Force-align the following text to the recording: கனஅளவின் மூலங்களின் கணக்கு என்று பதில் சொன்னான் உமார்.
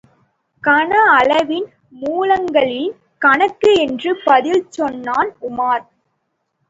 கனஅளவின் 0.63 1.67
மூலங்களின் 2.01 2.91
கணக்கு 3.21 3.71
என்று 3.75 4.11
பதில் 4.25 4.65
சொன்னான் 4.69 5.31
உமார். 5.49 5.85